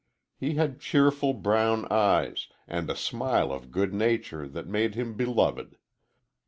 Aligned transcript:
He 0.35 0.55
had 0.55 0.79
cheerful 0.79 1.35
brown 1.35 1.85
eyes 1.91 2.47
and 2.67 2.89
a 2.89 2.95
smile 2.95 3.51
of 3.51 3.69
good 3.69 3.93
nature 3.93 4.47
that 4.47 4.65
made 4.65 4.95
him 4.95 5.13
beloved. 5.13 5.77